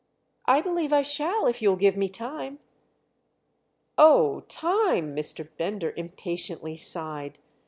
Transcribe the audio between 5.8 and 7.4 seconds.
impatiently sighed.